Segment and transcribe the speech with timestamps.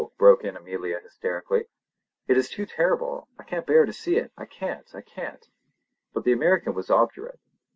[0.17, 1.65] broke in Amelia hysterically.
[2.27, 3.27] "It is too terrible!
[3.37, 4.89] I can't bear to see it!—I can't!
[4.95, 5.47] I can't!"
[6.11, 7.39] But the American was obdurate.